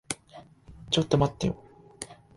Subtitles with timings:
[0.89, 1.63] ちょっと待ってよ。